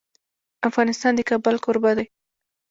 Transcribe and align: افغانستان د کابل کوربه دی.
افغانستان 0.69 1.11
د 1.15 1.19
کابل 1.29 1.55
کوربه 1.65 1.91
دی. 1.97 2.05